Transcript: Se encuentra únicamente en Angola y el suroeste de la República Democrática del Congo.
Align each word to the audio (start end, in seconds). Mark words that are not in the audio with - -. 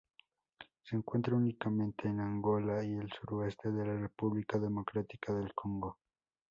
Se 0.81 0.95
encuentra 0.95 1.35
únicamente 1.35 2.07
en 2.07 2.21
Angola 2.21 2.83
y 2.83 2.93
el 2.93 3.11
suroeste 3.11 3.69
de 3.69 3.85
la 3.85 3.93
República 3.99 4.57
Democrática 4.57 5.31
del 5.31 5.53
Congo. 5.53 5.99